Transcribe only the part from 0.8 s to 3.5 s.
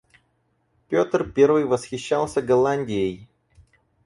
Пётр Первый восхищался Голландией.